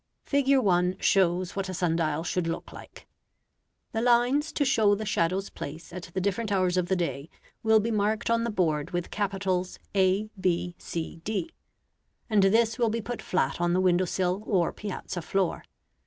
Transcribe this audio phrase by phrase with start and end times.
[0.25, 0.57] Fig.
[0.57, 3.05] 1 shows what a sun dial should look like.
[3.91, 7.29] The lines to show the shadow's place at the different hours of the day
[7.61, 11.49] will be marked on the board ABCD,
[12.31, 15.63] and this will be put flat on the window sill or piazza floor.